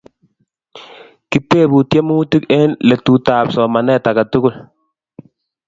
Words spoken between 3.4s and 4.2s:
somanet